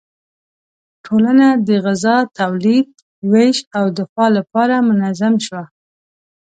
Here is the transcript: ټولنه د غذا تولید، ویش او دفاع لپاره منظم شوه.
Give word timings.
ټولنه 1.05 1.47
د 1.67 1.69
غذا 1.85 2.17
تولید، 2.39 2.87
ویش 3.31 3.57
او 3.77 3.85
دفاع 3.97 4.29
لپاره 4.37 4.75
منظم 4.89 5.33
شوه. 5.45 5.63